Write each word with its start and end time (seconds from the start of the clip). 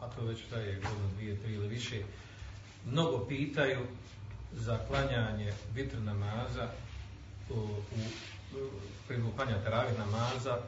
a 0.00 0.08
to 0.16 0.24
već 0.24 0.38
traje 0.50 0.74
godinu, 0.74 1.08
dvije, 1.16 1.36
tri 1.36 1.54
ili 1.54 1.68
više, 1.68 2.02
mnogo 2.86 3.26
pitaju 3.26 3.86
za 4.52 4.78
klanjanje 4.88 5.52
vitr 5.74 5.96
namaza 5.98 6.68
u, 7.50 7.54
u 7.54 8.70
priliku 9.08 9.30
klanja 9.36 9.62
teravih 9.64 9.98
namaza, 9.98 10.58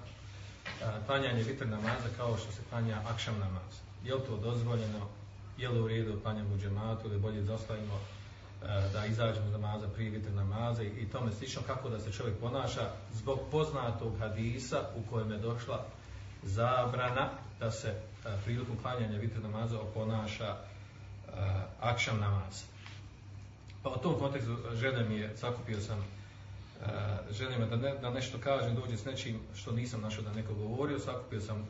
a, 0.83 1.01
klanjanje 1.07 1.43
vitr 1.43 1.67
namaza 1.67 2.09
kao 2.17 2.37
što 2.37 2.53
se 2.53 2.61
klanja 2.71 3.01
akšam 3.07 3.39
namaz. 3.39 3.73
Je 4.05 4.15
li 4.15 4.21
to 4.27 4.37
dozvoljeno, 4.37 5.09
je 5.59 5.69
li 5.69 5.81
u 5.81 5.89
redu 5.89 6.21
klanjamo 6.23 6.55
u 6.55 6.59
džematu 6.59 7.09
ili 7.09 7.19
bolje 7.19 7.43
zastavimo 7.43 8.01
da 8.93 9.07
izađemo 9.07 9.51
za 9.51 9.59
namaza 9.59 9.89
prije 9.89 10.11
vitr 10.11 10.31
namaza 10.31 10.83
i, 10.83 10.87
i 10.87 11.09
tome 11.09 11.33
slično 11.33 11.63
kako 11.67 11.89
da 11.89 12.01
se 12.01 12.13
čovjek 12.13 12.39
ponaša 12.39 12.91
zbog 13.13 13.41
poznatog 13.51 14.19
hadisa 14.19 14.89
u 14.97 15.11
kojem 15.11 15.31
je 15.33 15.39
došla 15.39 15.87
zabrana 16.43 17.31
da 17.61 17.71
se 17.71 17.89
e, 17.89 17.95
prilikom 18.45 18.77
klanjanja 18.83 19.19
vitr 19.19 19.41
namaza 19.43 19.81
oponaša 19.81 20.47
e, 20.47 20.57
akšam 21.81 22.21
namaz. 22.21 22.65
Pa 23.83 23.91
u 23.91 23.97
tom 23.97 24.19
kontekstu 24.19 24.53
e, 24.53 24.77
želja 24.77 25.09
mi 25.09 25.15
je, 25.15 25.37
sakupio 25.37 25.81
sam 25.81 26.05
Uh, 26.83 26.89
želim 27.35 27.69
da, 27.71 27.77
ne, 27.77 27.95
da 27.95 28.11
nešto 28.11 28.39
kažem, 28.39 28.75
dođe 28.75 28.97
s 28.97 29.05
nečim 29.05 29.41
što 29.55 29.73
nisam 29.73 30.01
našao 30.01 30.25
da 30.25 30.33
neko 30.33 30.55
govorio, 30.55 30.99
sakupio 30.99 31.41
sam 31.41 31.59
uh, 31.59 31.67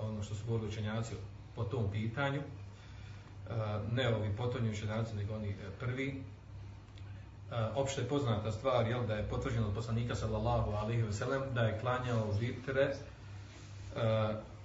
ono 0.00 0.22
što 0.22 0.34
su 0.34 0.44
govorili 0.46 0.68
učenjaci 0.68 1.14
po 1.54 1.64
tom 1.64 1.90
pitanju, 1.92 2.40
uh, 2.40 3.52
ne 3.92 4.14
ovi 4.14 4.36
potonji 4.36 4.70
učenjaci, 4.70 5.16
nego 5.16 5.34
oni 5.34 5.56
prvi. 5.80 6.22
Uh, 7.50 7.54
opšte 7.74 8.08
poznata 8.08 8.52
stvar, 8.52 8.88
jel, 8.88 9.06
da 9.06 9.14
je 9.14 9.28
potvrđeno 9.28 9.68
od 9.68 9.74
poslanika 9.74 10.14
sallallahu 10.14 10.70
alaihi 10.70 11.02
ve 11.02 11.12
sellem 11.12 11.42
da 11.54 11.62
je 11.62 11.80
klanjao 11.80 12.30
vitre 12.30 12.88
uh, 12.88 13.17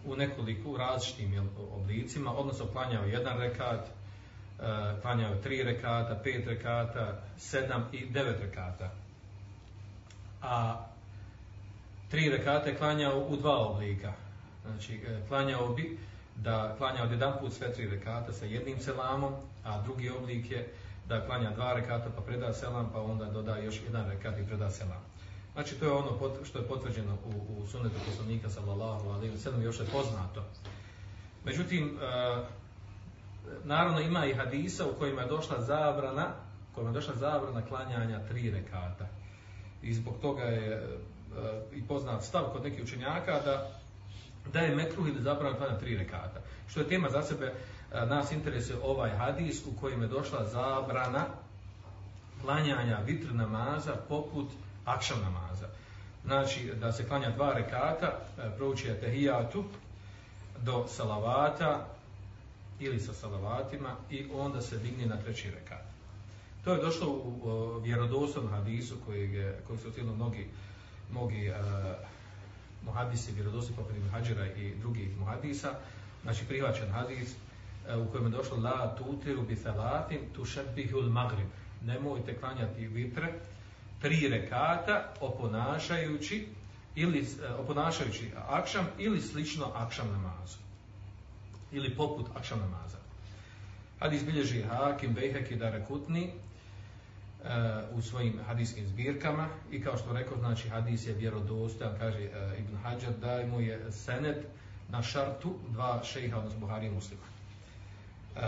u 0.06 0.16
nekoliko 0.16 0.78
različitim 0.78 1.50
oblicima, 1.72 2.34
odnosno 2.34 2.66
klanjao 2.66 3.04
jedan 3.04 3.40
rekat, 3.40 3.80
uh, 3.80 5.02
klanjao 5.02 5.36
tri 5.36 5.64
rekata, 5.64 6.20
pet 6.24 6.48
rekata, 6.48 7.22
sedam 7.38 7.90
i 7.92 8.06
devet 8.06 8.42
rekata 8.42 8.90
a 10.44 10.86
tri 12.10 12.30
rekate 12.30 12.76
klanjao 12.76 13.20
u 13.30 13.36
dva 13.38 13.58
oblika. 13.58 14.14
Znači, 14.66 14.96
e, 14.96 15.28
klanjao 15.28 15.70
bi 15.70 15.98
da 16.36 16.76
klanja 16.78 17.04
od 17.04 17.12
jedan 17.12 17.34
put 17.40 17.54
sve 17.54 17.74
tri 17.74 17.88
rekata 17.88 18.34
sa 18.34 18.46
jednim 18.46 18.80
selamom, 18.80 19.34
a 19.64 19.82
drugi 19.82 20.10
oblik 20.10 20.52
je 20.52 20.74
da 21.08 21.26
klanja 21.26 21.52
dva 21.52 21.74
rekata 21.74 22.10
pa 22.16 22.22
preda 22.22 22.54
selam, 22.54 22.90
pa 22.94 23.02
onda 23.02 23.26
doda 23.26 23.58
još 23.58 23.82
jedan 23.86 24.10
rekat 24.10 24.40
i 24.40 24.48
preda 24.48 24.70
selam. 24.70 25.02
Znači, 25.54 25.76
to 25.76 25.86
je 25.86 25.92
ono 25.92 26.44
što 26.44 26.60
je 26.60 26.68
potvrđeno 26.68 27.18
u, 27.26 27.62
u 27.64 27.68
sunetu 27.68 27.96
poslanika 28.06 28.50
sallallahu 28.50 29.10
alaihi 29.10 29.36
wa 29.36 29.38
sallam, 29.38 29.62
još 29.62 29.80
je 29.80 29.86
poznato. 29.86 30.44
Međutim, 31.46 31.98
e, 32.02 32.44
naravno 33.64 34.00
ima 34.00 34.26
i 34.26 34.34
hadisa 34.34 34.86
u 34.86 34.94
kojima 35.00 35.22
je 35.22 35.28
došla 35.28 35.62
zabrana, 35.62 36.28
kojima 36.76 36.90
je 36.90 36.94
došla 36.94 37.16
zabrana 37.16 37.66
klanjanja 37.66 38.28
tri 38.28 38.52
rekata 38.52 39.08
i 39.82 39.94
zbog 39.94 40.14
toga 40.22 40.44
je 40.44 40.74
e, 40.74 40.82
i 41.74 41.88
poznat 41.88 42.24
stav 42.24 42.44
kod 42.44 42.64
nekih 42.64 42.84
učenjaka 42.84 43.40
da 43.46 43.70
da 44.54 44.60
je 44.60 44.76
mekruh 44.76 45.08
ili 45.08 45.22
zabrana 45.22 45.58
klanja 45.58 45.80
tri 45.80 45.98
rekata. 45.98 46.42
Što 46.68 46.80
je 46.80 46.88
tema 46.88 47.10
za 47.10 47.22
sebe, 47.22 47.46
e, 47.46 48.06
nas 48.06 48.32
interesuje 48.32 48.80
ovaj 48.84 49.10
hadis 49.10 49.66
u 49.66 49.80
kojem 49.82 50.02
je 50.02 50.08
došla 50.08 50.46
zabrana 50.46 51.26
klanjanja 52.42 53.00
vitr 53.06 53.34
namaza 53.34 53.96
poput 54.10 54.48
akšam 54.86 55.22
namaza. 55.22 55.68
Znači 56.26 56.72
da 56.80 56.92
se 56.92 57.08
klanja 57.08 57.30
dva 57.30 57.54
rekata, 57.54 58.08
e, 58.08 58.56
prouči 58.58 58.88
je 58.88 59.00
tehijatu 59.00 59.64
do 60.62 60.88
salavata 60.88 61.88
ili 62.80 63.00
sa 63.00 63.14
salavatima 63.14 63.96
i 64.10 64.26
onda 64.34 64.62
se 64.62 64.78
digne 64.78 65.06
na 65.06 65.18
treći 65.18 65.52
rekat. 65.52 65.84
To 66.64 66.74
je 66.74 66.82
došlo 66.82 67.08
u, 67.08 67.40
u 67.44 67.80
vjerodostojnom 67.80 68.52
hadisu 68.52 68.96
koji 69.06 69.34
je 69.34 69.60
koji 69.68 69.80
su 69.80 69.88
otišli 69.88 70.12
mnogi 70.16 70.48
mnogi 71.12 71.50
uh, 71.50 71.56
muhadisi 72.86 73.32
vjerodostojni 73.32 73.78
poput 73.78 73.96
Ibn 73.96 74.62
i 74.62 74.76
drugih 74.76 75.18
muhadisa, 75.20 75.74
znači 76.24 76.46
prihvaćen 76.46 76.92
hadis 76.92 77.30
uh, 77.30 78.08
u 78.08 78.12
kojem 78.12 78.26
je 78.26 78.38
došlo 78.38 78.58
la 78.58 78.96
tutiru 78.98 79.42
bi 79.42 79.56
salatin 79.56 80.20
tushabbihul 80.36 81.10
magrib. 81.10 81.48
Nemojte 81.86 82.38
klanjati 82.40 82.88
vitre 82.88 83.34
tri 84.04 84.28
rekata 84.30 85.14
oponašajući 85.22 86.48
ili 86.96 87.20
e, 87.20 87.54
oponašajući 87.54 88.32
akšam 88.50 88.88
ili 88.98 89.22
slično 89.22 89.72
akšam 89.76 90.08
namazu. 90.08 90.58
Ili 91.72 91.96
poput 91.96 92.26
akšam 92.36 92.60
namaza. 92.60 92.98
Hadis 94.00 94.26
bilježi 94.26 94.62
Hakim 94.62 95.14
Bejheki 95.14 95.56
Darekutni 95.56 96.24
e, 96.24 96.32
u 97.92 98.02
svojim 98.02 98.40
hadijskim 98.48 98.88
zbirkama 98.88 99.48
i 99.72 99.82
kao 99.82 99.98
što 99.98 100.14
rekao, 100.14 100.38
znači 100.38 100.70
hadis 100.70 101.08
je 101.08 101.14
vjerodostojan, 101.14 101.96
kaže 102.00 102.20
uh, 102.20 102.60
Ibn 102.60 102.78
Hajar, 102.84 103.14
da 103.22 103.48
mu 103.48 103.62
je 103.62 103.92
senet 103.92 104.46
na 104.90 105.04
šartu 105.04 105.56
dva 105.70 106.02
šeha, 106.04 106.38
odnosno 106.38 106.60
Buhari 106.60 106.88
i 106.88 106.92
muslima. 106.92 107.22
Uh, 108.36 108.42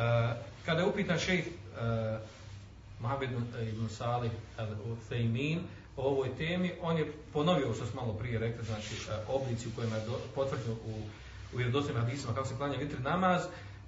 kada 0.66 0.82
je 0.82 0.88
upitan 0.88 1.20
šejh 1.20 1.46
uh, 1.48 2.20
Mohamed 3.00 3.30
ibn 3.62 3.90
Salih 3.90 4.32
al-Uthaymin 4.58 5.60
o 5.98 6.04
ovoj 6.04 6.36
temi, 6.38 6.72
on 6.82 6.98
je 6.98 7.12
ponovio 7.34 7.74
što 7.74 7.86
smo 7.86 8.02
malo 8.02 8.14
prije 8.14 8.40
rekli, 8.40 8.66
znači 8.66 8.96
e, 8.96 9.14
oblici 9.28 9.68
u 9.68 9.72
kojima 9.76 9.96
je 9.96 10.02
potvrđeno 10.36 10.74
u, 10.74 11.02
u 11.54 11.58
vjerodostojnim 11.58 12.04
hadisima 12.04 12.34
kako 12.34 12.48
se 12.48 12.58
klanja 12.58 12.78
vitri 12.78 13.00
namaz, 13.00 13.42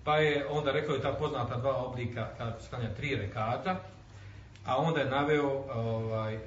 pa 0.03 0.17
je 0.17 0.47
onda 0.49 0.71
rekao 0.71 0.95
je 0.95 1.01
ta 1.01 1.13
poznata 1.13 1.57
dva 1.57 1.75
oblika 1.75 2.27
kada 2.37 2.59
se 2.59 2.69
klanja 2.69 2.93
tri 2.93 3.15
rekata, 3.15 3.79
a 4.65 4.77
onda 4.77 4.99
je 4.99 5.09
naveo 5.09 5.63
ovaj 5.73 6.39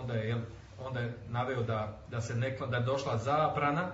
onda 0.00 0.14
je 0.14 0.36
onda 0.84 1.00
je 1.00 1.14
naveo 1.28 1.62
da 1.62 1.98
da 2.10 2.20
se 2.20 2.34
nekla 2.34 2.66
da 2.66 2.76
je 2.76 2.82
došla 2.82 3.18
zabrana 3.18 3.90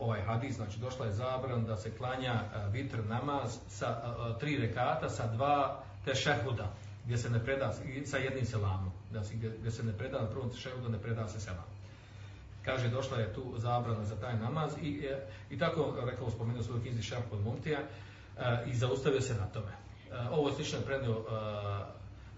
ovaj 0.00 0.20
hadis 0.20 0.56
znači 0.56 0.78
došla 0.78 1.06
je 1.06 1.12
zabrana 1.12 1.62
da 1.62 1.76
se 1.76 1.96
klanja 1.96 2.32
e, 2.32 2.68
vitr 2.70 2.98
namaz 3.08 3.58
sa 3.68 3.86
e, 3.86 4.38
tri 4.38 4.56
rekata 4.56 5.08
sa 5.08 5.26
dva 5.26 5.82
tešehuda 6.04 6.72
gdje 7.04 7.18
se 7.18 7.30
ne 7.30 7.44
preda 7.44 7.72
sa 8.04 8.16
jednim 8.16 8.46
selamom 8.46 8.92
da 9.12 9.24
se 9.24 9.34
gdje, 9.34 9.70
se 9.70 9.82
ne 9.82 9.92
preda 9.92 10.20
na 10.20 10.30
prvom 10.30 10.50
tešehudu 10.50 10.88
ne 10.88 10.98
preda 10.98 11.28
se 11.28 11.40
selam 11.40 11.64
kaže 12.64 12.88
došla 12.88 13.18
je 13.18 13.34
tu 13.34 13.54
zabrana 13.56 14.04
za 14.04 14.16
taj 14.16 14.38
namaz 14.38 14.72
i 14.82 15.06
e, 15.06 15.26
i 15.50 15.58
tako 15.58 15.94
rekao 16.06 16.30
spomenuo 16.30 16.62
svoj 16.62 16.80
knjizi 16.80 17.02
Šarp 17.02 17.32
od 17.32 17.40
Mumtija 17.44 17.80
e, 17.80 17.84
i 18.66 18.74
zaustavio 18.74 19.20
se 19.20 19.34
na 19.34 19.46
tome 19.46 19.72
e, 19.72 20.28
ovo 20.30 20.52
slično 20.52 20.78
je 20.78 20.84
prenio 20.84 21.24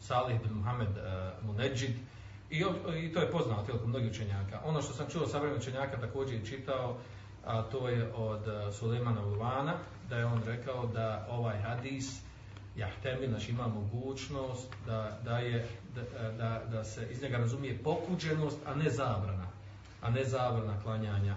Salih 0.05 0.41
bin 0.43 0.53
Muhammed 0.53 0.89
uh, 0.89 1.71
i, 2.51 2.65
i 3.07 3.13
to 3.13 3.21
je 3.21 3.31
poznato 3.31 3.73
kod 3.73 3.89
mnogih 3.89 4.11
učenjaka. 4.11 4.61
Ono 4.65 4.83
što 4.83 4.93
sam 4.93 5.07
čuo 5.09 5.27
sa 5.27 5.39
vremena 5.39 5.61
učenjaka 5.61 6.01
također 6.01 6.35
je 6.35 6.47
čitao, 6.47 6.97
a 7.47 7.63
to 7.63 7.89
je 7.89 8.13
od 8.15 8.43
Sulemana 8.45 8.73
Sulejmana 8.73 9.27
Ulvana, 9.27 9.75
da 10.09 10.17
je 10.17 10.27
on 10.27 10.43
rekao 10.47 10.87
da 10.87 11.27
ovaj 11.31 11.59
hadis 11.59 12.21
jahtemi, 12.77 13.29
znači 13.29 13.51
ima 13.51 13.69
mogućnost 13.69 14.69
da, 14.87 15.19
da, 15.25 15.39
je, 15.39 15.69
da, 15.95 16.31
da, 16.31 16.63
da 16.71 16.85
se 16.85 17.09
iz 17.11 17.23
njega 17.23 17.37
razumije 17.37 17.79
pokuđenost, 17.79 18.57
a 18.67 18.75
ne 18.75 18.91
zabrana. 18.91 19.47
A 20.03 20.11
ne 20.11 20.25
zabrana 20.25 20.83
klanjanja 20.83 21.37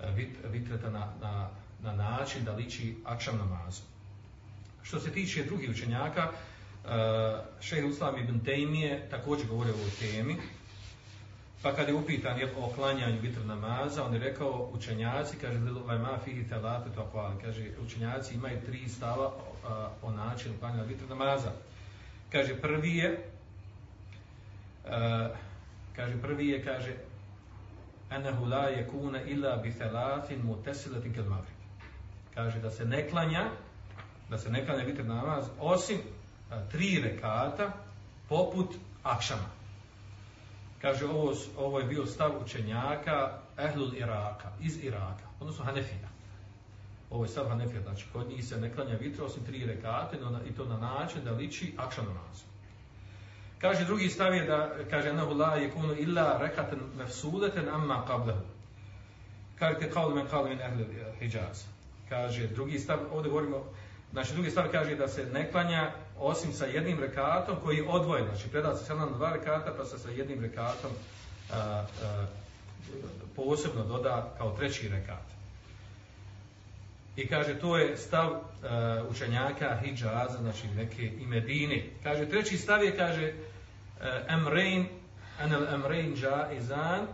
e, 0.00 0.10
vit, 0.10 0.30
vitreta 0.44 0.90
na, 0.90 1.12
na, 1.20 1.48
na 1.82 1.92
način 1.92 2.44
da 2.44 2.52
liči 2.52 2.96
akšam 3.04 3.38
namazu. 3.38 3.82
Što 4.82 5.00
se 5.00 5.12
tiče 5.12 5.44
drugih 5.44 5.70
učenjaka, 5.70 6.22
e, 6.22 6.88
šehr 7.60 7.84
Uslam 7.84 8.18
ibn 8.18 8.40
Tejmije 8.40 9.08
također 9.10 9.46
govori 9.46 9.70
o 9.70 9.74
ovoj 9.74 9.90
temi. 10.00 10.36
Pa 11.62 11.74
kad 11.74 11.88
je 11.88 11.94
upitan 11.94 12.38
je 12.38 12.52
o 12.56 12.70
klanjanju 12.74 13.20
vitr 13.20 13.44
namaza, 13.44 14.04
on 14.04 14.14
je 14.14 14.18
rekao 14.18 14.70
učenjaci, 14.72 15.36
kaže, 15.40 15.58
ovaj 15.84 15.98
ma 15.98 16.18
fihi 16.24 16.48
telate 16.48 16.90
to 16.94 17.06
hvali, 17.12 17.34
kaže, 17.44 17.70
učenjaci 17.84 18.34
imaju 18.34 18.60
tri 18.66 18.88
stava 18.88 19.26
uh, 19.26 19.32
o 20.02 20.12
načinu 20.12 20.54
klanjanja 20.58 20.82
vitr 20.82 21.04
namaza. 21.08 21.50
Kaže, 22.32 22.60
prvi 22.60 22.96
je, 22.96 23.24
kaže, 25.96 26.22
prvi 26.22 26.48
je, 26.48 26.64
kaže, 26.64 26.92
anahu 28.10 28.44
la 28.44 28.70
yakuna 28.70 29.22
illa 29.26 29.56
bi 29.56 29.72
thalathin 29.72 30.42
mutasilatin 30.44 31.14
kal 31.14 31.24
maghrib. 31.24 31.56
Kaže, 32.34 32.60
da 32.60 32.70
se 32.70 32.84
ne 32.84 33.08
klanja 33.08 33.50
da 34.30 34.38
se 34.38 34.50
ne 34.50 34.66
klanja 34.66 34.84
vitr 34.84 35.04
namaz 35.04 35.46
osim 35.58 35.98
a, 36.50 36.68
tri 36.68 37.00
rekata 37.04 37.72
poput 38.28 38.74
akšama. 39.02 39.57
Kaže, 40.80 41.06
ovo, 41.06 41.34
ovo 41.56 41.78
je 41.78 41.84
bio 41.84 42.06
stav 42.06 42.30
učenjaka 42.42 43.38
Ehlul 43.58 43.94
Iraka, 43.94 44.52
iz 44.60 44.84
Iraka, 44.84 45.26
odnosno 45.40 45.64
Hanefija. 45.64 46.08
Ovo 47.10 47.24
je 47.24 47.28
stav 47.28 47.48
Hanefija, 47.48 47.82
znači 47.82 48.06
kod 48.12 48.28
njih 48.28 48.44
se 48.44 48.60
ne 48.60 48.74
klanja 48.74 48.96
vitr 48.96 49.22
osim 49.22 49.44
tri 49.44 49.66
rekate 49.66 50.20
no, 50.20 50.40
i 50.50 50.52
to 50.52 50.64
na 50.64 50.76
način 50.76 51.24
da 51.24 51.32
liči 51.32 51.74
akšam 51.76 52.04
namaz. 52.04 52.42
Kaže, 53.58 53.84
drugi 53.84 54.08
stav 54.08 54.34
je 54.34 54.44
da, 54.44 54.70
kaže, 54.90 55.12
nahu 55.12 55.34
la 55.34 55.56
yakunu 55.58 55.94
illa 55.98 56.38
rekaten 56.40 56.78
nefsudeten 56.98 57.68
amma 57.68 58.04
qablahu. 58.08 58.44
Kaže, 59.58 59.78
te 59.78 59.90
kao 59.90 60.10
men 60.14 60.26
kao 60.26 60.44
men 60.44 60.60
Ehlul 60.60 60.86
Hijaz. 61.18 61.64
Kaže, 62.08 62.46
drugi 62.46 62.78
stav, 62.78 62.98
ovdje 63.12 63.30
govorimo, 63.30 63.64
znači 64.12 64.32
drugi 64.32 64.50
stav 64.50 64.64
kaže 64.72 64.96
da 64.96 65.08
se 65.08 65.26
ne 65.32 65.50
klanja 65.50 65.92
osim 66.20 66.52
sa 66.52 66.66
jednim 66.66 67.00
rekatom 67.00 67.56
koji 67.64 67.76
je 67.76 67.88
odvojen, 67.88 68.26
znači 68.26 68.48
preda 68.48 68.76
se 68.76 68.84
selam 68.84 69.12
dva 69.12 69.32
rekata 69.32 69.74
pa 69.76 69.84
se 69.84 69.98
sa 69.98 70.10
jednim 70.10 70.40
rekatom 70.40 70.90
a, 71.52 71.56
a, 71.56 72.26
posebno 73.36 73.84
doda 73.84 74.34
kao 74.38 74.56
treći 74.56 74.88
rekat. 74.88 75.38
I 77.16 77.26
kaže 77.26 77.58
to 77.58 77.78
je 77.78 77.96
stav 77.96 78.30
uh, 78.30 78.40
učenjaka 79.10 79.78
Hidžaza, 79.82 80.38
znači 80.42 80.66
neke 80.76 81.02
i 81.02 81.26
Medine. 81.26 81.82
Kaže 82.02 82.28
treći 82.28 82.56
stav 82.56 82.84
je 82.84 82.96
kaže 82.96 83.32
uh, 83.32 84.06
Emrein 84.28 84.86
anel 85.40 85.74
Emrein 85.74 86.16
jaizan 86.22 87.06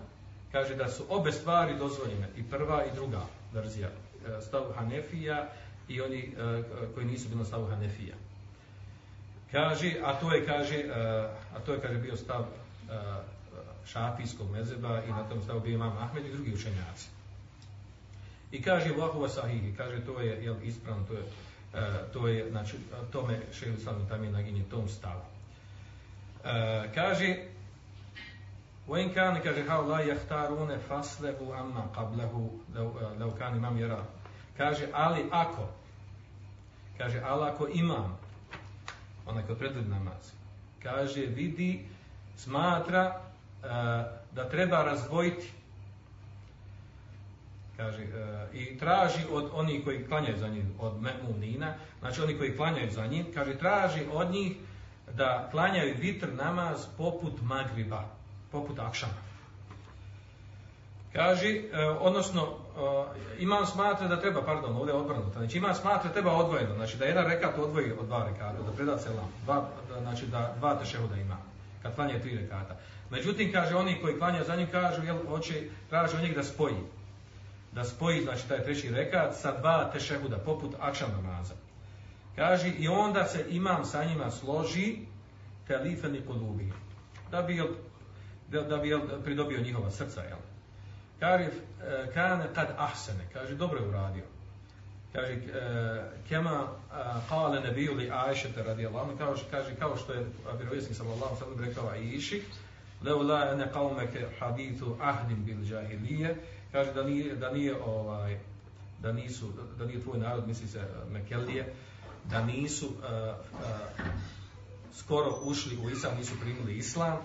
kaže 0.53 0.75
da 0.75 0.89
su 0.89 1.05
obe 1.09 1.33
stvari 1.33 1.79
dozvoljene 1.79 2.29
i 2.37 2.43
prva 2.43 2.85
i 2.85 2.95
druga 2.95 3.21
verzija 3.53 3.89
uh, 3.89 4.43
stav 4.43 4.63
Hanefija 4.75 5.49
i 5.89 6.01
oni 6.01 6.33
uh, 6.37 6.95
koji 6.95 7.07
nisu 7.07 7.29
bili 7.29 7.39
na 7.39 7.45
stavu 7.45 7.67
Hanefija. 7.67 8.15
Kaže, 9.54 9.96
a 10.04 10.14
to 10.14 10.34
je 10.34 10.46
kaže, 10.46 10.84
a 11.56 11.60
to 11.66 11.74
je 11.74 11.82
kaže 11.82 11.98
bio 11.98 12.16
stav 12.16 12.46
šafijskog 13.86 14.52
mezeba 14.52 15.02
i 15.04 15.12
na 15.12 15.24
tom 15.30 15.42
stavu 15.42 15.60
bio 15.60 15.74
imam 15.74 15.98
Ahmed 15.98 16.26
i 16.26 16.32
drugi 16.32 16.54
učenjaci. 16.54 17.10
I 18.52 18.62
kaže 18.62 18.94
Vahova 18.98 19.30
Sahihi, 19.30 19.76
kaže 19.78 20.06
to 20.06 20.22
je 20.22 20.44
jel, 20.44 20.56
ispravno, 20.64 21.06
to 21.06 21.14
je, 21.14 21.24
to 22.14 22.28
je 22.28 22.50
znači, 22.50 22.78
tome 23.12 23.40
šehr 23.54 23.80
sam 23.84 24.08
tam 24.10 24.24
je 24.24 24.32
naginje 24.32 24.64
tom 24.70 24.90
stavu. 24.90 25.22
Kaže, 26.96 27.36
وإن 28.90 29.10
كان 29.10 29.38
كذا 29.38 29.74
هؤلاء 29.74 30.08
يختارون 30.08 30.78
فصله 30.78 31.62
أما 31.62 31.82
قبله 31.82 32.50
لو, 32.76 32.94
لو 33.20 33.34
كان 33.34 33.54
imam 33.62 33.78
yara 33.78 34.02
kaže 34.58 34.88
ali 34.94 35.30
ako 35.32 35.70
kaže 36.98 37.22
ali 37.22 37.50
ako 37.50 37.68
imam 37.68 38.18
onaj 39.27 39.47
ko 39.47 39.55
predvodi 39.55 39.89
namaz, 39.89 40.33
kaže, 40.83 41.21
vidi, 41.27 41.87
smatra 42.37 43.05
e, 43.05 43.69
da 44.33 44.49
treba 44.51 44.83
razvojiti 44.83 45.51
kaže, 47.77 48.03
e, 48.03 48.47
i 48.53 48.79
traži 48.79 49.21
od 49.31 49.51
onih 49.53 49.85
koji 49.85 50.07
klanjaju 50.07 50.39
za 50.39 50.49
njim, 50.49 50.75
od 50.81 50.93
Memunina, 51.03 51.75
znači 52.01 52.23
oni 52.23 52.39
koji 52.39 52.57
klanjaju 52.57 52.91
za 52.91 53.07
njim, 53.07 53.27
kaže, 53.35 53.59
traži 53.59 54.01
od 54.13 54.31
njih 54.31 54.57
da 55.17 55.49
klanjaju 55.51 55.95
vitr 55.99 56.33
namaz 56.33 56.87
poput 56.97 57.33
Magriba, 57.43 58.05
poput 58.53 58.79
Akšama. 58.79 59.13
Kaže, 61.13 61.49
e, 61.49 61.87
odnosno, 62.01 62.59
uh, 62.77 63.07
imam 63.39 63.67
smatra 63.67 64.09
da 64.09 64.21
treba, 64.21 64.43
pardon, 64.43 64.77
ovdje 64.77 64.93
je 64.93 64.97
odvrnuto, 64.97 65.39
znači 65.39 65.59
imam 65.59 65.75
smatra 65.75 66.09
da 66.09 66.13
treba 66.13 66.33
odvojeno, 66.33 66.75
znači 66.75 66.97
da 66.97 67.05
jedan 67.05 67.27
rekat 67.27 67.59
odvoji 67.59 67.93
od 68.01 68.07
dva 68.07 68.27
rekata, 68.31 68.63
da 68.67 68.73
preda 68.77 68.99
selam, 68.99 69.33
dva, 69.45 69.69
znači 70.03 70.27
da 70.27 70.55
dva 70.59 70.75
tešehuda 70.75 71.17
ima, 71.17 71.37
kad 71.83 71.95
klanja 71.95 72.21
tri 72.21 72.37
rekata. 72.37 72.77
Međutim, 73.11 73.53
kaže, 73.53 73.77
oni 73.77 74.01
koji 74.03 74.19
klanja 74.19 74.45
za 74.45 74.57
njim, 74.57 74.69
kažu, 74.71 75.05
jel, 75.05 75.19
hoće, 75.29 75.63
traže 75.91 76.17
od 76.17 76.23
njeg 76.23 76.35
da 76.35 76.43
spoji, 76.43 76.77
da 77.73 77.85
spoji, 77.85 78.23
znači 78.23 78.49
taj 78.49 78.65
treći 78.65 78.91
rekat 78.91 79.35
sa 79.37 79.61
dva 79.61 79.91
tešehuda, 79.93 80.39
poput 80.39 80.75
akšam 80.81 81.11
namaza. 81.11 81.55
Kaže, 82.37 82.73
i 82.79 82.89
onda 82.89 83.25
se 83.25 83.47
imam 83.49 83.85
sa 83.85 84.05
njima 84.05 84.31
složi 84.31 84.99
telifeni 85.67 86.21
kolubi, 86.27 86.73
da 87.31 87.43
bi, 87.43 87.63
da, 88.49 88.63
da 88.63 88.77
bi 88.77 88.89
jel, 88.89 89.01
pridobio 89.25 89.61
njihova 89.61 89.91
srca, 89.91 90.23
jel, 90.23 90.39
Kaže, 91.21 91.45
e, 91.45 91.51
kane 92.15 92.45
kad 92.55 92.75
ahsene, 92.79 93.25
kaže, 93.33 93.55
dobro 93.55 93.79
je 93.79 93.89
uradio. 93.89 94.25
Kaže, 95.13 95.33
e, 95.33 95.41
kema 96.29 96.51
e, 96.61 96.97
kale 97.29 97.61
nebiju 97.61 97.95
li 97.95 98.11
Aishete 98.11 98.63
radijallahu 98.63 99.11
anhu, 99.11 99.23
ono 99.23 99.27
kaže, 99.31 99.45
kaže, 99.51 99.75
kao 99.75 99.97
što 99.97 100.13
je 100.13 100.27
vjerovjesnik 100.59 100.97
sallallahu 100.97 101.37
sallam 101.37 101.65
rekao 101.65 101.89
Aishi, 101.89 102.43
leo 103.03 103.23
la 103.23 103.53
ene 103.53 103.73
kaumeke 103.73 104.27
hadithu 104.41 104.97
ahdim 105.01 105.45
bil 105.45 105.65
džahilije, 105.65 106.37
kaže 106.73 106.93
da 106.93 107.03
nije, 107.03 107.35
da 107.35 107.51
nije 107.51 107.83
ovaj, 107.83 108.39
da 109.03 109.13
nisu, 109.13 109.53
da 109.79 109.87
nije 109.87 110.01
tvoj 110.01 110.19
narod, 110.19 110.49
misli 110.49 110.69
se 110.69 110.81
Mekelije, 111.11 111.75
da 112.25 112.45
nisu 112.45 112.87
uh, 112.87 112.93
uh, 113.53 113.69
skoro 114.95 115.41
ušli 115.43 115.77
u 115.85 115.91
islam, 115.91 116.17
nisu 116.17 116.35
primili 116.41 116.77
islam, 116.77 117.19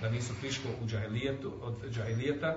da 0.00 0.10
nisu 0.10 0.34
prišli 0.40 0.70
u 0.82 0.86
džahilijetu, 0.86 1.52
od 1.62 1.74
džahilijeta, 1.90 2.56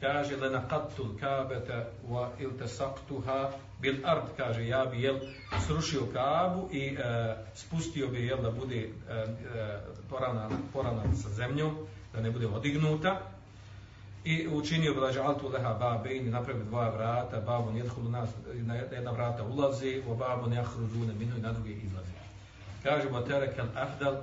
kaže 0.00 0.36
la 0.36 0.50
naqattu 0.50 1.16
kabata 1.20 1.84
wa 2.08 2.28
iltasaqtuha 2.38 3.50
bil 3.80 3.96
ard. 4.04 4.36
Kaže 4.36 4.66
ja 4.66 4.84
bi 4.84 5.02
jel 5.02 5.18
srušio 5.66 6.06
kabu 6.12 6.68
i 6.72 6.96
e, 6.98 7.36
spustio 7.54 8.08
bi 8.08 8.26
jel 8.26 8.42
da 8.42 8.50
bude 8.50 8.76
e, 8.76 8.88
e, 9.12 9.78
porana 10.72 11.00
sa 11.22 11.28
zemljom 11.28 11.76
da 12.12 12.20
ne 12.20 12.30
bude 12.30 12.46
odignuta. 12.46 13.20
I 14.24 14.48
učinio 14.48 14.94
bi 14.94 15.00
lađa 15.00 15.22
altu 15.22 15.48
leha 15.48 15.74
babein 15.74 16.30
napravio 16.30 16.64
dva 16.64 16.88
vrata 16.88 17.40
babon 17.40 17.76
jedhulu 17.76 18.10
nas 18.10 18.30
na 18.54 18.74
jedna 18.74 19.10
vrata 19.10 19.44
ulazi 19.44 20.02
u 20.06 20.14
babon 20.14 20.52
jahruđune 20.52 21.14
minu 21.14 21.36
i 21.36 21.40
na 21.40 21.52
druge 21.52 21.70
izlazi. 21.70 22.12
Kaže 22.82 23.08
wa 23.08 23.26
terekel 23.26 23.66
afdal 23.74 24.14
e, 24.14 24.20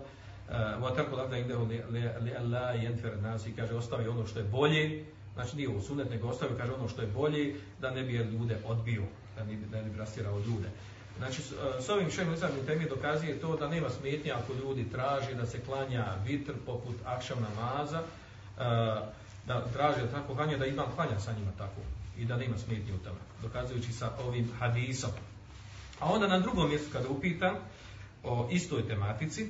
wa 0.81 0.95
taraka 0.95 1.23
afdal 1.23 1.39
indahu 1.39 1.65
li, 1.65 1.81
li, 1.89 2.09
li 2.21 2.35
alla 2.35 2.73
yanfir 2.73 3.21
nas 3.21 3.45
kaže 3.55 3.75
ostavi 3.75 4.07
ono 4.07 4.25
što 4.27 4.39
je 4.39 4.45
bolje 4.45 5.05
Znači 5.33 5.55
nije 5.55 5.69
u 5.69 5.81
sunet, 5.81 6.09
nego 6.09 6.27
ostavio, 6.27 6.57
kaže 6.57 6.73
ono 6.73 6.87
što 6.87 7.01
je 7.01 7.07
bolje, 7.07 7.55
da 7.81 7.91
ne 7.91 8.03
bi 8.03 8.13
ljude 8.13 8.57
odbio, 8.65 9.03
da 9.35 9.43
ne 9.43 9.55
bi, 9.55 9.65
da 9.65 9.81
ne 9.81 9.89
bi 9.89 9.97
rastirao 9.97 10.39
ljude. 10.39 10.69
Znači, 11.17 11.41
s, 11.41 11.51
e, 11.51 11.81
s 11.81 11.89
ovim 11.89 12.11
šejem 12.11 12.33
izavnim 12.33 12.65
temi 12.65 12.89
dokazuje 12.89 13.39
to 13.39 13.55
da 13.55 13.67
nema 13.67 13.89
smetnja 13.89 14.35
ako 14.43 14.53
ljudi 14.53 14.89
traži 14.91 15.35
da 15.35 15.45
se 15.45 15.59
klanja 15.59 16.05
vitr 16.25 16.53
poput 16.65 16.95
akšam 17.05 17.37
namaza, 17.41 17.99
e, 17.99 18.03
da 19.47 19.65
traži 19.73 20.01
da 20.01 20.07
tako 20.07 20.35
klanja, 20.35 20.57
da 20.57 20.65
imam 20.65 20.91
klanja 20.95 21.19
sa 21.19 21.33
njima 21.33 21.51
tako 21.57 21.81
i 22.17 22.25
da 22.25 22.37
nema 22.37 22.57
smetnje 22.57 22.93
u 22.93 22.97
tome, 22.97 23.19
dokazujući 23.41 23.93
sa 23.93 24.11
ovim 24.27 24.51
hadisom. 24.59 25.11
A 25.99 26.13
onda 26.13 26.27
na 26.27 26.39
drugom 26.39 26.69
mjestu 26.69 26.89
kada 26.93 27.09
upitam 27.09 27.55
o 28.23 28.47
istoj 28.51 28.87
tematici, 28.87 29.49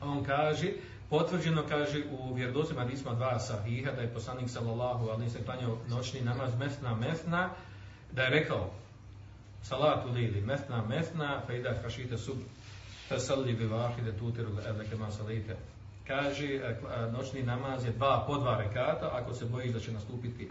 on 0.00 0.24
kaže, 0.24 0.72
potvrđeno 1.10 1.62
kaže 1.68 2.02
u 2.10 2.34
vjerodostojnim 2.34 2.84
hadisima 2.84 3.14
dva 3.14 3.38
sahiha 3.38 3.92
da 3.92 4.00
je 4.00 4.14
poslanik 4.14 4.50
sallallahu 4.50 5.08
alejhi 5.08 5.32
ve 5.32 5.44
sellem 5.44 5.76
noćni 5.88 6.20
namaz 6.20 6.58
mesna 6.58 6.94
mesna 6.94 7.50
da 8.12 8.22
je 8.22 8.30
rekao 8.30 8.70
salatu 9.62 10.08
lili 10.08 10.40
mesna 10.40 10.84
mesna 10.88 11.42
fa 11.46 11.54
ida 11.54 11.74
khashita 11.82 12.18
sub 12.18 12.36
fasalli 13.08 13.52
bi 13.52 13.64
wahida 13.64 14.18
tutiru 14.18 14.48
alaka 14.68 14.96
ma 14.96 15.10
salita 15.10 15.54
kaže 16.06 16.46
e, 16.46 16.58
e, 16.58 17.10
noćni 17.12 17.42
namaz 17.42 17.84
je 17.84 17.92
dva 17.92 18.24
po 18.26 18.38
dva 18.38 18.56
rekata 18.56 19.10
ako 19.12 19.34
se 19.34 19.44
bojiš 19.44 19.72
da 19.72 19.80
će 19.80 19.92
nastupiti 19.92 20.44
e, 20.44 20.50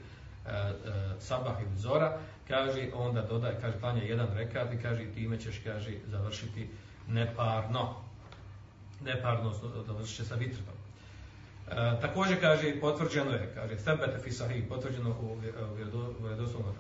sabah 1.20 1.62
ili 1.62 1.78
zora 1.78 2.20
kaže 2.48 2.90
onda 2.94 3.22
dodaje 3.22 3.58
kaže 3.62 3.80
klanja 3.80 4.02
jedan 4.02 4.28
rekat 4.34 4.74
i 4.74 4.82
kaže 4.82 5.06
time 5.14 5.40
ćeš 5.40 5.62
kaže 5.64 5.92
završiti 6.08 6.70
neparno 7.08 8.03
neparno 9.02 9.54
završit 9.88 10.16
će 10.16 10.26
sa 10.26 10.36
vitrtom. 10.36 10.74
E, 11.72 12.02
također 12.02 12.40
kaže, 12.42 12.80
potvrđeno 12.82 13.32
je, 13.32 13.52
kaže, 13.56 13.78
sebete 13.78 14.20
fi 14.24 14.32
sahih, 14.32 14.64
potvrđeno 14.70 15.10
u, 15.10 15.38
e, 15.46 15.52
vjerodoslovno 16.22 16.74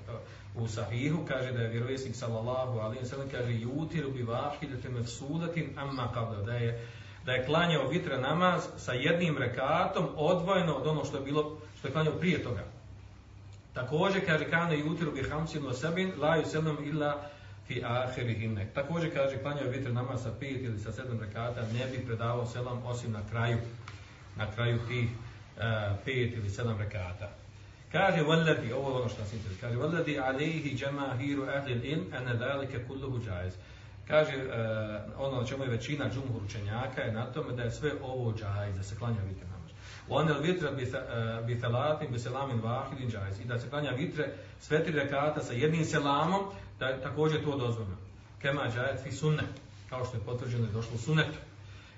u 0.55 0.67
sahihu, 0.67 1.25
kaže 1.27 1.51
da 1.51 1.61
je 1.61 1.69
vjerovjesnik 1.69 2.15
sallallahu 2.15 2.79
alaihi 2.79 3.05
sallam, 3.05 3.29
kaže, 3.29 3.53
jutiru 3.53 4.11
bi 4.11 4.23
vahidete 4.23 4.89
mefsudatin 4.89 5.69
amma 5.77 6.11
kavda, 6.13 6.41
da 6.41 6.53
je, 6.53 6.87
da 7.25 7.31
je 7.31 7.45
klanjao 7.45 7.87
vitra 7.87 8.19
namaz 8.19 8.63
sa 8.77 8.93
jednim 8.93 9.37
rekatom 9.37 10.07
odvojeno 10.15 10.73
od 10.73 10.87
ono 10.87 11.05
što 11.05 11.17
je 11.17 11.23
bilo, 11.23 11.57
što 11.79 11.87
je 11.87 11.91
klanjao 11.91 12.13
prije 12.13 12.43
toga. 12.43 12.63
Također, 13.73 14.25
kaže, 14.25 14.49
kane 14.49 14.79
jutiru 14.79 15.11
bi 15.11 15.29
hamsinu 15.29 15.73
sabin, 15.73 16.13
la 16.17 16.37
yusallam 16.37 16.89
illa 16.89 17.29
fi 17.67 17.83
ahirihinne. 17.85 18.67
Također 18.73 19.13
kaže, 19.13 19.37
klanjao 19.37 19.69
vitr 19.69 19.91
namaz 19.91 20.23
sa 20.23 20.31
pet 20.39 20.61
ili 20.61 20.79
sa 20.79 20.91
sedam 20.91 21.19
rekata, 21.19 21.61
ne 21.61 21.85
bi 21.91 22.05
predavao 22.05 22.45
selam 22.45 22.81
osim 22.85 23.11
na 23.11 23.21
kraju, 23.29 23.57
na 24.35 24.51
kraju 24.51 24.79
tih 24.87 25.09
uh, 25.09 25.63
pet 26.05 26.33
ili 26.33 26.49
sedam 26.49 26.77
rekata. 26.77 27.29
Kaže, 27.91 28.21
valladi, 28.21 28.73
ovo 28.73 28.89
je 28.89 28.95
ono 28.95 29.09
što 29.09 29.21
nas 29.21 29.33
interesuje, 29.33 29.61
kaže, 29.61 29.77
valladi 29.77 30.19
alejhi 30.19 30.77
džemahiru 30.77 31.43
ahlil 31.43 31.85
ilm, 31.85 32.05
ene 32.13 32.33
dalike 32.33 32.83
kulluhu 32.87 33.19
jaiz. 33.27 33.53
kaže, 34.07 34.33
uh, 34.37 35.21
ono 35.21 35.41
na 35.41 35.47
čemu 35.47 35.63
je 35.63 35.69
većina 35.69 36.09
džumhur 36.09 36.43
učenjaka 36.45 37.01
je 37.01 37.11
na 37.11 37.25
tome 37.25 37.55
da 37.55 37.63
je 37.63 37.71
sve 37.71 37.91
ovo 38.01 38.33
džajz, 38.33 38.75
da 38.75 38.83
se 38.83 38.95
klanja 38.95 39.21
vitr 39.29 39.52
One 40.09 40.31
On 40.31 40.41
vitra 40.41 40.71
bi 40.71 40.85
salatin 41.59 42.07
e, 42.07 42.11
bi 42.11 42.19
selamin 42.19 42.61
vahidin 42.61 43.09
džajz. 43.09 43.39
I 43.39 43.45
da 43.45 43.59
se 43.59 43.69
klanja 43.69 43.91
vitre 43.91 44.33
sve 44.59 44.83
tri 44.83 44.93
rekata 44.93 45.43
sa 45.43 45.53
jednim 45.53 45.85
selamom, 45.85 46.41
da 46.79 46.85
je 46.85 47.01
također 47.01 47.43
to 47.43 47.57
dozvoljeno. 47.57 47.97
Kema 48.41 48.69
džajat 48.73 49.03
fi 49.03 49.11
sunne, 49.11 49.43
kao 49.89 50.05
što 50.05 50.17
je 50.17 50.23
potvrđeno 50.23 50.67
i 50.67 50.71
došlo 50.73 50.95
u 50.95 50.97
sunnetu. 50.97 51.37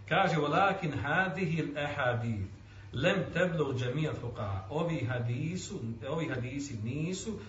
Kaže, 0.09 0.35
walakin 0.35 1.01
hadihi 1.01 1.63
al-ahadith 1.63 2.55
lem 2.93 3.23
teblu 3.33 3.73
džemija 3.79 4.13
fuqa. 4.21 4.59
Ovi 4.69 5.05
hadisu, 5.05 5.79
ovi 6.09 6.27
hadisi 6.27 6.77
nisu 6.83 7.29
e, 7.29 7.39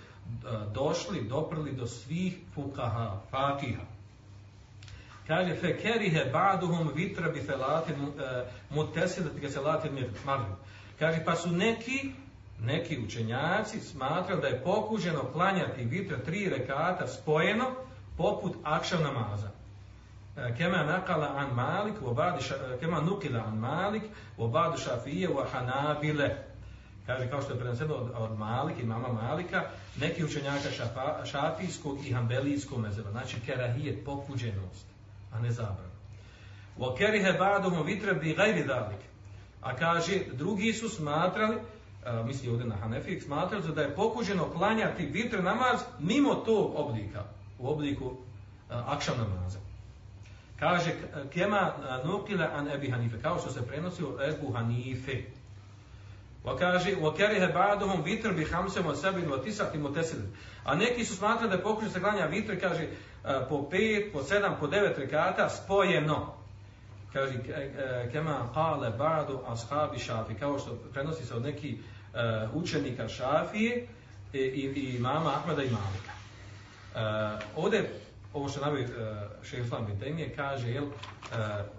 došli, 0.75 1.22
doprli 1.28 1.72
do 1.72 1.86
svih 1.86 2.36
fuqaha, 2.56 3.18
fakiha. 3.30 3.95
Kaže, 5.26 5.54
fe 5.54 5.76
kerihe 5.78 6.30
ba'duhum 6.33 6.95
vitra 6.95 7.28
bi 7.28 7.40
felati 7.40 7.92
uh, 7.92 9.40
ga 9.40 9.49
selatin 9.49 10.04
marlim. 10.25 10.56
Kaže, 10.99 11.25
pa 11.25 11.37
su 11.37 11.50
neki, 11.50 12.12
neki 12.61 12.99
učenjaci 13.06 13.80
smatrali 13.80 14.40
da 14.40 14.49
je 14.49 14.62
pokuženo 14.64 15.25
klanjati 15.33 15.85
vitra 15.85 16.18
tri 16.18 16.49
rekata 16.49 17.06
spojeno 17.06 17.71
poput 18.16 18.56
akšav 18.64 19.00
namaza. 19.00 19.50
E, 20.37 20.54
kema 20.56 20.83
nakala 20.83 21.26
an 21.37 21.54
Malik 21.54 21.95
wa 22.02 22.14
ba'd 22.14 22.38
e, 22.40 22.78
kema 22.80 23.00
nukila 23.00 23.40
an 23.40 23.59
Malik 23.59 24.02
wa 24.38 24.50
ba'd 24.50 24.78
Šafije 24.78 25.28
wa 25.28 25.45
Hanabile. 25.52 26.37
Kaže 27.06 27.30
kao 27.30 27.42
što 27.42 27.52
je 27.52 27.59
preneseno 27.59 27.95
od, 27.95 28.11
od 28.14 28.38
Malik 28.38 28.78
i 28.78 28.87
mama 28.87 29.09
Malika 29.09 29.62
neki 30.00 30.25
učenjaka 30.25 30.71
šafa, 30.71 31.25
šafijskog 31.25 32.06
i 32.06 32.12
hambelijskog 32.12 32.80
mezeba. 32.80 33.11
Znači 33.11 33.40
kerahijet 33.47 34.04
pokuđenost 34.04 34.95
a 35.33 35.40
ne 35.40 35.50
zabranu. 35.50 35.90
wa 36.78 36.97
kerihe 36.97 37.33
ba'duhum 37.38 37.87
vitra 37.87 38.14
bi 38.14 38.35
gajri 38.35 38.64
dalik 38.64 39.00
a 39.62 39.76
kaže 39.76 40.21
drugi 40.33 40.73
su 40.73 40.88
smatrali 40.88 41.56
a, 42.04 42.23
misli 42.23 42.50
ovdje 42.50 42.66
na 42.66 42.76
Hanefijek 42.76 43.23
smatrali 43.23 43.75
da 43.75 43.83
je 43.83 43.95
pokuženo 43.95 44.50
klanjati 44.50 45.06
vitre 45.06 45.42
namaz 45.42 45.80
mimo 45.99 46.35
tog 46.35 46.73
oblika 46.76 47.25
u 47.59 47.68
obliku 47.68 48.16
a, 48.71 48.85
akšam 48.87 49.18
namaza 49.18 49.59
Kaže, 50.59 50.95
kema 51.33 51.73
nukila 52.04 52.50
an 52.54 52.68
Ebi 52.68 52.90
Hanife, 52.90 53.23
kao 53.23 53.38
što 53.38 53.50
se 53.50 53.66
prenosi 53.66 54.04
u 54.04 54.18
Ebu 54.28 54.52
Hanife. 54.52 55.23
Wa 56.45 56.59
kaže, 56.59 56.97
wa 56.97 57.16
kariha 57.16 57.47
ba'duhum 57.47 58.04
vitr 58.04 58.33
bi 58.33 58.45
khamsin 58.45 58.83
wa 58.83 58.95
sab'in 58.95 59.28
wa 59.28 59.45
tis'atin 59.45 59.80
mutasil. 59.80 60.18
A 60.64 60.75
neki 60.75 61.04
su 61.04 61.16
smatrali 61.16 61.50
da 61.50 61.62
pokuša 61.62 61.90
se 61.90 62.00
klanja 62.00 62.26
vitr, 62.26 62.61
kaže, 62.61 62.88
E, 63.26 63.47
po 63.49 63.68
pet, 63.71 64.12
po 64.12 64.23
sedam, 64.23 64.56
po 64.61 64.66
devet 64.66 64.99
rekata 64.99 65.49
spojeno. 65.49 66.35
Kaže, 67.12 67.35
e, 67.35 67.52
e, 67.52 68.09
kema 68.12 68.49
kale 68.54 68.92
ba'du 68.99 69.38
ashabi 69.47 69.99
Šafi, 69.99 70.35
kao 70.35 70.59
što 70.59 70.76
prenosi 70.92 71.26
se 71.26 71.35
od 71.35 71.42
neki 71.42 71.78
uh, 72.14 72.62
učenika 72.62 73.09
Šafije 73.09 73.87
i, 74.33 74.38
i, 74.38 74.95
i 74.95 74.99
mama 74.99 75.33
Ahmeda 75.37 75.62
i 75.62 75.71
Malika. 75.71 76.12
Uh, 76.95 77.64
ovdje 77.64 77.90
ovo 78.35 78.49
što 78.49 78.61
navio 78.61 78.85
uh, 78.85 79.45
šehr 79.45 79.64
Islam 79.64 79.87
Bitenije, 79.87 80.09
Temije 80.09 80.37
kaže, 80.37 80.71
jel, 80.71 80.85
uh, 80.85 80.92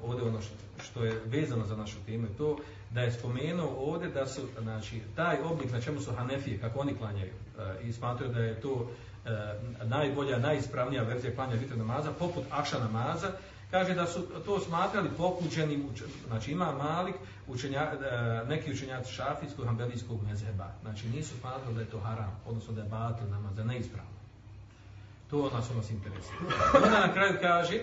ovdje 0.04 0.28
ono 0.28 0.42
što, 0.42 0.54
što 0.84 1.04
je 1.04 1.22
vezano 1.26 1.66
za 1.66 1.76
našu 1.76 1.98
temu 2.06 2.28
to 2.38 2.58
da 2.92 3.02
je 3.02 3.12
spomenuo 3.12 3.76
ovdje 3.78 4.10
da 4.10 4.28
su, 4.28 4.42
znači, 4.62 5.02
taj 5.16 5.38
oblik 5.52 5.72
na 5.72 5.82
čemu 5.82 6.02
su 6.02 6.12
Hanefije, 6.12 6.60
kako 6.60 6.80
oni 6.80 6.98
klanjaju, 6.98 7.32
uh, 7.58 7.88
i 7.90 7.94
smatruju 7.94 8.34
da 8.34 8.40
je 8.40 8.62
to 8.62 8.74
uh, 8.74 8.88
E, 9.28 9.86
najbolja, 9.86 10.40
najispravnija 10.40 11.04
verzija 11.04 11.36
klanja 11.36 11.56
vitr 11.56 11.78
namaza, 11.78 12.12
poput 12.12 12.44
akša 12.52 12.80
namaza, 12.80 13.32
kaže 13.72 13.94
da 13.94 14.06
su 14.08 14.22
to 14.46 14.60
smatrali 14.60 15.10
pokućenim, 15.18 15.90
znači 16.28 16.52
ima 16.52 16.72
malik, 16.72 17.16
učenja, 17.48 17.82
e, 17.82 18.46
neki 18.48 18.72
učenjaci 18.72 19.14
šafijskog, 19.14 19.66
hambelijskog 19.66 20.24
mezheba, 20.24 20.68
znači 20.82 21.10
nisu 21.10 21.38
smatrali 21.40 21.76
da 21.76 21.82
je 21.82 21.90
to 21.90 22.00
haram, 22.00 22.40
odnosno 22.46 22.74
da 22.74 22.82
je 22.82 22.90
batil 22.90 23.30
namaz, 23.30 23.56
da 23.56 23.62
je 23.62 23.68
neispravno. 23.68 24.18
To 25.30 25.50
nas 25.54 25.70
ono 25.70 25.80
nas 25.80 25.90
interesuje. 25.90 26.38
Onda 26.84 27.08
na 27.08 27.14
kraju 27.14 27.38
kaže, 27.42 27.82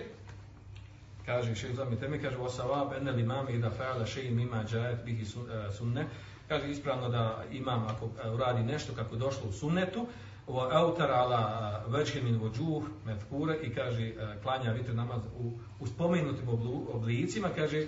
kaže 1.25 1.55
šehr 1.55 1.75
Zami 1.75 1.99
Temi, 1.99 2.21
kaže 2.21 2.37
Osavab 2.37 2.93
ene 2.93 3.11
li 3.11 3.23
mami 3.23 3.51
i 3.51 3.59
da 3.59 3.71
fa'ala 3.79 4.05
šeji 4.05 4.31
mima 4.31 4.63
džajet 4.63 5.05
bihi 5.05 5.23
e, 5.23 5.71
sunne, 5.71 6.05
kaže 6.47 6.71
ispravno 6.71 7.09
da 7.09 7.43
imam 7.51 7.87
ako 7.87 8.09
uradi 8.33 8.63
nešto 8.63 8.93
kako 8.93 9.15
došlo 9.15 9.49
u 9.49 9.53
sunnetu, 9.53 10.07
wa 10.47 10.69
autar 10.71 11.11
ala 11.11 11.83
vajhi 11.87 12.21
min 12.21 12.39
wujuh 12.39 12.83
mefkure 13.05 13.57
i 13.63 13.73
kaže 13.73 14.07
e, 14.07 14.13
klanja 14.43 14.71
vitr 14.71 14.93
namaz 14.93 15.21
u, 15.39 15.51
u 15.79 15.87
spomenutim 15.87 16.49
oblicima, 16.93 17.49
kaže 17.55 17.77
e, 17.77 17.87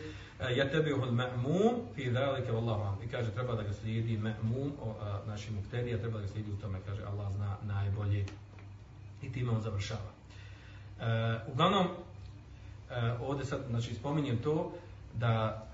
ja 0.56 0.70
tebi 0.70 0.94
uhod 0.94 1.14
ma'mum 1.14 1.74
fi 1.96 2.10
wallahu 2.12 2.52
vallahu 2.52 3.04
i 3.04 3.08
kaže 3.08 3.32
treba 3.32 3.56
da 3.56 3.64
ga 3.64 3.74
slijedi 3.74 4.18
ma'mum 4.18 4.72
naši 5.28 5.52
muktedija 5.52 5.98
treba 5.98 6.18
da 6.18 6.26
ga 6.26 6.28
slijedi 6.28 6.52
u 6.52 6.62
tome, 6.62 6.80
kaže 6.86 7.04
Allah 7.04 7.34
zna 7.36 7.58
najbolje 7.64 8.26
i 9.22 9.32
time 9.32 9.52
on 9.52 9.62
završava. 9.62 10.12
E, 11.00 11.40
uglavnom, 11.52 11.88
e, 12.90 13.14
ovdje 13.22 13.46
sad, 13.46 13.60
znači, 13.70 13.94
spominjem 13.94 14.38
to 14.38 14.72
da 15.14 15.67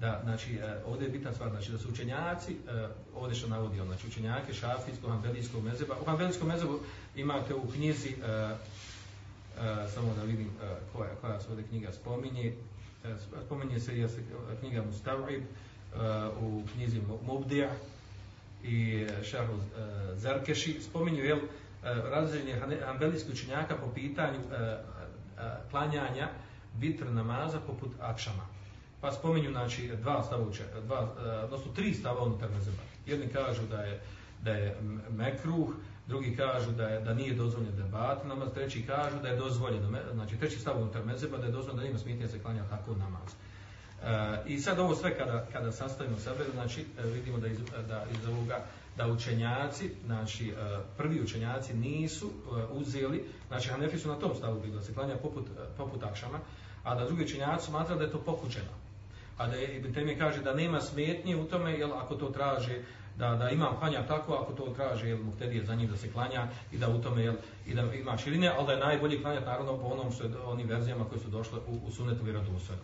da, 0.00 0.20
znači, 0.24 0.54
e, 0.54 0.82
ovdje 0.86 1.06
je 1.06 1.10
bitna 1.10 1.32
stvar, 1.32 1.50
znači, 1.50 1.72
da 1.72 1.78
su 1.78 1.88
učenjaci, 1.88 2.52
e, 2.52 2.88
ovdje 3.14 3.34
što 3.36 3.48
navodi 3.48 3.80
on, 3.80 3.86
znači, 3.86 4.06
učenjake 4.06 4.54
šafijskog, 4.54 5.10
hanbelijskog 5.10 5.64
mezeba, 5.64 5.94
u 6.00 6.04
hanbelijskom 6.04 6.48
mezebu 6.48 6.78
imate 7.16 7.54
u 7.54 7.70
knjizi, 7.70 8.08
e, 8.08 8.14
e, 8.14 8.56
samo 9.94 10.14
da 10.14 10.22
vidim 10.22 10.46
e, 10.46 10.74
koja, 10.92 11.10
koja 11.20 11.40
se 11.40 11.48
ovdje 11.50 11.64
knjiga 11.64 11.92
spominje, 11.92 12.54
e, 13.04 13.14
spominje 13.46 13.80
se 13.80 13.98
je 13.98 14.04
e, 14.04 14.08
knjiga 14.60 14.82
Mustavib, 14.82 15.42
e, 15.42 15.46
u 16.40 16.62
knjizi 16.72 17.00
Mubdija 17.26 17.70
i 18.64 19.06
Šarhu 19.22 19.54
e, 19.54 20.16
Zarkeši, 20.16 20.80
spominju, 20.82 21.24
jel, 21.24 21.38
razređenje 21.82 22.60
ambelijskih 22.86 23.32
učenjaka 23.32 23.76
po 23.76 23.92
pitanju 23.94 24.38
e, 24.38 24.54
e, 24.56 24.78
klanjanja 25.70 26.28
vitr 26.78 27.06
namaza 27.06 27.60
poput 27.60 27.90
akšama. 28.00 28.59
Pa 29.00 29.12
spominju 29.12 29.50
znači, 29.50 29.90
dva 30.02 30.22
stava, 30.22 30.44
dva, 30.86 31.08
e, 31.24 31.44
odnosno 31.44 31.72
tri 31.72 31.94
stava 31.94 32.24
unutar 32.24 32.50
mezeba. 32.50 32.82
Jedni 33.06 33.28
kažu 33.28 33.62
da 33.70 33.82
je, 33.82 34.00
da 34.42 34.50
je 34.50 34.76
mekruh, 35.10 35.68
drugi 36.06 36.36
kažu 36.36 36.70
da, 36.70 36.88
je, 36.88 37.00
da 37.00 37.14
nije 37.14 37.34
dozvoljeno 37.34 37.76
debat 37.76 38.24
namaz, 38.24 38.48
treći 38.54 38.86
kažu 38.86 39.16
da 39.22 39.28
je 39.28 39.36
dozvoljeno, 39.36 39.98
znači 40.14 40.36
treći 40.36 40.58
stav 40.58 40.80
unutar 40.80 41.04
mezeba 41.04 41.38
da 41.38 41.46
je 41.46 41.52
dozvoljeno 41.52 41.82
da 41.82 41.86
nema 41.86 41.98
smetnje 41.98 42.28
se 42.28 42.42
klanja 42.42 42.64
tako 42.70 42.94
namaz. 42.94 43.30
E, 44.02 44.52
I 44.52 44.58
sad 44.58 44.78
ovo 44.78 44.94
sve 44.94 45.18
kada, 45.18 45.46
kada 45.52 45.72
sastavimo 45.72 46.18
sebe, 46.18 46.44
znači 46.54 46.80
e, 46.80 47.06
vidimo 47.06 47.38
da 47.38 47.46
iz, 47.46 47.58
da 47.88 48.04
iz 48.12 48.28
ovoga 48.28 48.64
da 48.96 49.06
učenjaci, 49.06 49.90
znači 50.06 50.48
e, 50.48 50.54
prvi 50.96 51.22
učenjaci 51.22 51.74
nisu 51.74 52.30
uzeli, 52.70 53.24
znači 53.48 53.68
Hanefi 53.68 53.98
su 53.98 54.08
na 54.08 54.14
tom 54.18 54.34
stavu 54.34 54.60
bili 54.60 54.74
da 54.74 54.82
se 54.82 54.94
klanja 54.94 55.16
poput, 55.16 55.46
poput 55.76 56.02
akšama, 56.02 56.38
a 56.84 56.94
da 56.94 57.04
drugi 57.04 57.24
učenjaci 57.24 57.66
smatra 57.66 57.96
da 57.96 58.04
je 58.04 58.10
to 58.10 58.18
pokućeno. 58.18 58.89
A 59.40 59.46
da 59.46 59.56
je, 59.56 59.76
Ibn 59.76 59.92
Temije 59.92 60.18
kaže 60.18 60.42
da 60.42 60.54
nema 60.54 60.80
smetnje 60.80 61.36
u 61.36 61.44
tome, 61.44 61.72
jel, 61.72 61.92
ako 61.92 62.14
to 62.14 62.28
traže, 62.30 62.82
da, 63.16 63.34
da 63.36 63.50
imam 63.50 63.76
klanja 63.78 64.02
tako, 64.06 64.34
ako 64.34 64.52
to 64.52 64.74
traže, 64.76 65.08
jel, 65.08 65.18
muhtedije 65.24 65.64
za 65.64 65.74
njim 65.74 65.88
da 65.88 65.96
se 65.96 66.12
klanja 66.12 66.48
i 66.72 66.78
da 66.78 66.88
u 66.88 67.02
tome, 67.02 67.22
jel, 67.22 67.34
i 67.66 67.74
da 67.74 67.82
ima 67.94 68.16
širine, 68.16 68.52
ali 68.56 68.66
da 68.66 68.72
je 68.72 68.78
najbolji 68.78 69.22
klanjati 69.22 69.46
naravno 69.46 69.78
po 69.78 69.86
onom 69.86 70.12
što 70.12 70.24
je, 70.24 70.30
onim 70.44 70.68
verzijama 70.68 71.04
koje 71.04 71.20
su 71.20 71.28
došle 71.28 71.58
u, 71.58 71.86
u 71.86 71.90
sunetu 71.90 72.24
vjerodostojno. 72.24 72.82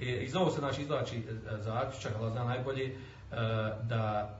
E, 0.00 0.04
iz 0.04 0.36
ovo 0.36 0.50
se 0.50 0.60
znači 0.60 0.82
izlači 0.82 1.16
e, 1.16 1.22
zaključak, 1.62 2.12
ali 2.20 2.30
zna 2.30 2.44
najbolje, 2.44 2.84
e, 2.86 2.94
da 3.82 4.36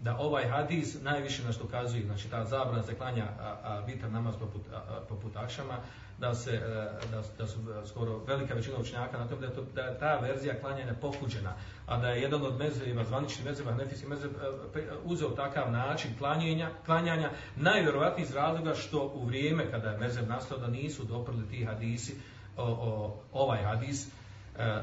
da 0.00 0.16
ovaj 0.18 0.48
hadis 0.48 1.02
najviše 1.02 1.44
na 1.44 1.52
što 1.52 1.66
kazuje, 1.66 2.04
znači 2.04 2.30
ta 2.30 2.44
zabrana 2.44 2.82
se 2.82 2.94
klanja 2.94 3.24
a, 3.40 3.56
a 3.62 3.82
bitan 3.86 4.12
namaz 4.12 4.34
poput, 4.40 4.62
a, 4.72 4.76
a, 4.76 5.00
poput 5.08 5.36
akšama, 5.36 5.78
da, 6.18 6.34
se, 6.34 6.50
e, 6.50 6.60
da, 7.10 7.22
da 7.38 7.46
su 7.46 7.58
e, 7.58 7.86
skoro 7.86 8.18
velika 8.26 8.54
većina 8.54 8.78
učenjaka 8.78 9.18
na 9.18 9.28
tom 9.28 9.40
da 9.40 9.46
je, 9.46 9.54
to, 9.54 9.64
da 9.74 9.82
je 9.82 9.98
ta 9.98 10.18
verzija 10.18 10.60
klanjanja 10.60 10.94
pokuđena, 11.00 11.52
a 11.86 11.98
da 11.98 12.08
je 12.08 12.22
jedan 12.22 12.42
od 12.42 12.58
mezheba, 12.58 13.04
zvaničnih 13.04 13.46
mezheba, 13.46 13.70
Hanefijski 13.70 14.06
mezheb 14.06 14.30
e, 14.30 14.80
uzeo 15.04 15.28
takav 15.28 15.72
način 15.72 16.10
klanjanja, 16.18 16.70
klanjanja, 16.86 17.30
najvjerovatniji 17.56 18.24
iz 18.24 18.34
razloga 18.34 18.74
što 18.74 19.12
u 19.14 19.24
vrijeme 19.24 19.70
kada 19.70 19.90
je 19.90 19.98
mezheb 19.98 20.28
nastao 20.28 20.58
da 20.58 20.66
nisu 20.66 21.04
doprli 21.04 21.48
ti 21.48 21.64
hadisi, 21.64 22.16
o, 22.56 22.64
o, 22.64 23.20
ovaj 23.32 23.62
hadis, 23.62 24.06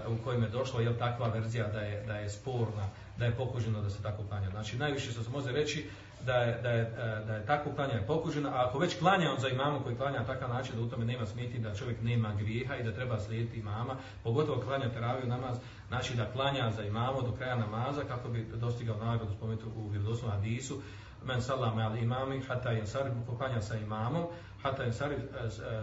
u 0.07 0.23
kojem 0.23 0.43
je 0.43 0.49
došlo 0.49 0.79
je 0.79 0.97
takva 0.97 1.27
verzija 1.27 1.67
da 1.67 1.79
je, 1.79 2.03
da 2.07 2.15
je 2.15 2.29
sporna, 2.29 2.89
da 3.17 3.25
je 3.25 3.35
pokuženo 3.35 3.81
da 3.81 3.89
se 3.89 4.03
tako 4.03 4.23
klanja. 4.23 4.49
Znači, 4.49 4.77
najviše 4.77 5.11
što 5.11 5.23
se 5.23 5.29
može 5.29 5.51
reći 5.51 5.89
da 6.25 6.33
je, 6.33 6.61
da 6.61 6.69
je, 6.69 6.81
e, 6.81 7.25
da 7.25 7.35
je 7.35 7.45
tako 7.45 7.71
klanjanje 7.75 8.01
pokuženo, 8.07 8.49
a 8.49 8.65
ako 8.67 8.79
već 8.79 8.99
klanja 8.99 9.31
on 9.31 9.39
za 9.39 9.49
imamom 9.49 9.83
koji 9.83 9.95
klanja 9.95 10.19
na 10.19 10.25
takav 10.25 10.49
način 10.49 10.75
da 10.75 10.81
u 10.81 10.89
tome 10.89 11.05
nema 11.05 11.25
smeti, 11.25 11.59
da 11.59 11.75
čovjek 11.75 12.01
nema 12.01 12.33
grijeha 12.33 12.75
i 12.75 12.83
da 12.83 12.93
treba 12.93 13.19
slijediti 13.19 13.59
imama, 13.59 13.95
pogotovo 14.23 14.61
klanja 14.61 14.89
teraviju 14.89 15.27
namaz, 15.27 15.57
znači 15.87 16.15
da 16.15 16.31
klanja 16.31 16.71
za 16.71 16.83
imamo 16.83 17.21
do 17.21 17.31
kraja 17.31 17.55
namaza 17.55 18.01
kako 18.03 18.29
bi 18.29 18.47
dostigao 18.55 18.97
nagradu 18.97 19.33
spomenutu 19.33 19.69
u 19.75 19.87
vjerodosnom 19.87 20.31
hadisu, 20.31 20.81
men 21.25 21.41
salame 21.41 21.83
al 21.83 21.97
imami, 21.97 22.41
hata 22.47 22.71
je 22.71 22.87
sarif, 22.87 23.13
ko 23.27 23.37
klanja 23.37 23.61
sa 23.61 23.77
imamom, 23.77 24.25
hata 24.63 24.83
je 24.83 24.89
e, 24.89 24.93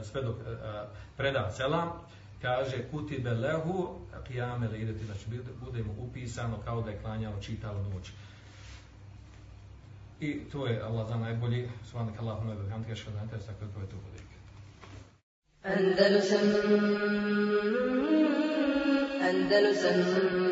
sve 0.05 0.23
dok 0.23 0.37
e, 0.37 0.57
preda 1.17 1.51
selam, 1.51 1.89
kaže 2.43 2.89
kutibe 2.91 3.31
lehu 3.31 3.99
qiyam 4.29 4.63
al 4.63 4.95
znači 5.07 5.25
bude 5.61 5.83
mu 5.83 5.93
upisano 5.99 6.59
kao 6.65 6.83
da 6.83 6.91
je 6.91 6.99
klanjao 6.99 7.41
čitavu 7.41 7.83
noć 7.95 8.13
i 10.23 10.41
to 10.53 10.67
je 10.67 10.83
Allah 10.83 11.09
za 11.09 11.17
najbolji. 11.17 11.69
Subhanak 11.91 12.21
Allahumma 12.21 12.55
wa 12.55 12.63
bihamdika 12.63 12.93
ashhadu 12.93 13.11
an 13.11 13.15
la 13.17 13.23
ilaha 13.23 13.35
illa 13.35 13.35
anta 13.35 13.37
astaghfiruka 13.37 13.79
wa 13.79 13.85
atubu 13.85 14.07
ilaik 14.13 14.31
Andalusam 15.75 16.47
Andalusam. 19.29 20.52